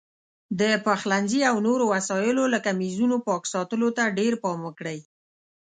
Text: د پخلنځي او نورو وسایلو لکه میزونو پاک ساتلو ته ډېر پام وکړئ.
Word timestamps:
د 0.59 0.61
پخلنځي 0.85 1.41
او 1.49 1.55
نورو 1.67 1.83
وسایلو 1.93 2.43
لکه 2.53 2.69
میزونو 2.81 3.15
پاک 3.27 3.43
ساتلو 3.53 3.89
ته 3.97 4.03
ډېر 4.17 4.33
پام 4.43 4.59
وکړئ. 4.63 4.99